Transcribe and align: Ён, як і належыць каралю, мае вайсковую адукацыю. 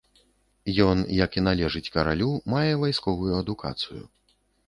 Ён, 0.85 0.97
як 1.25 1.31
і 1.41 1.43
належыць 1.47 1.91
каралю, 1.97 2.29
мае 2.55 2.71
вайсковую 2.87 3.31
адукацыю. 3.43 4.01